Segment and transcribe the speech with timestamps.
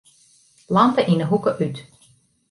[0.75, 1.77] Lampe yn 'e hoeke út.